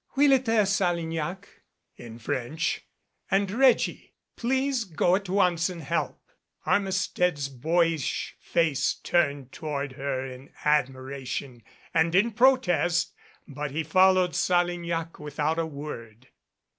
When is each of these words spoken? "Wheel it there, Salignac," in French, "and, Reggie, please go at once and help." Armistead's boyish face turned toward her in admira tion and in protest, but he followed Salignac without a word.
"Wheel 0.15 0.31
it 0.31 0.45
there, 0.45 0.65
Salignac," 0.65 1.47
in 1.95 2.17
French, 2.17 2.87
"and, 3.29 3.51
Reggie, 3.51 4.15
please 4.35 4.83
go 4.83 5.15
at 5.15 5.29
once 5.29 5.69
and 5.69 5.83
help." 5.83 6.19
Armistead's 6.65 7.49
boyish 7.49 8.35
face 8.39 8.95
turned 8.95 9.51
toward 9.51 9.91
her 9.91 10.25
in 10.25 10.49
admira 10.63 11.27
tion 11.27 11.61
and 11.93 12.15
in 12.15 12.31
protest, 12.31 13.13
but 13.47 13.69
he 13.69 13.83
followed 13.83 14.33
Salignac 14.33 15.19
without 15.19 15.59
a 15.59 15.67
word. 15.67 16.29